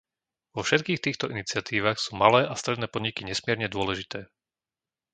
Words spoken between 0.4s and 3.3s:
Vo všetkých týchto iniciatívach sú malé a stredné podniky